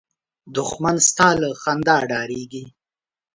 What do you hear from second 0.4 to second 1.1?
دښمن